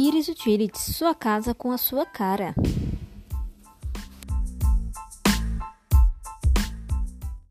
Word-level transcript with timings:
Iris 0.00 0.28
Utilities, 0.28 0.94
sua 0.94 1.12
casa 1.12 1.52
com 1.52 1.72
a 1.72 1.76
sua 1.76 2.06
cara. 2.06 2.54